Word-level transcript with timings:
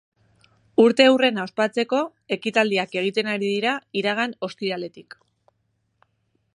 Urteurrena 0.83 1.43
ospatzeko, 1.49 1.99
ekitaldiak 2.37 2.97
egiten 3.03 3.31
ari 3.35 3.53
dira 3.57 3.77
iragan 4.03 4.35
ostiraletik. 4.49 5.19